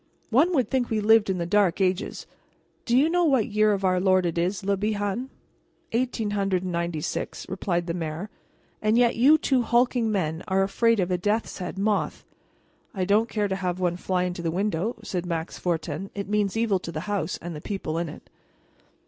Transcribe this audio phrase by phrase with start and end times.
[0.31, 2.25] One would think we lived in the dark ages.
[2.87, 5.29] Do you know what year of our Lord it is, Le Bihan?"
[5.91, 8.31] "Eighteen hundred and ninety six," replied the mayor.
[8.81, 12.25] "And yet you two hulking men are afraid of a death's head moth."
[12.95, 16.57] "I don't care to have one fly into the window," said Max Fortin; "it means
[16.57, 18.27] evil to the house and the people in it."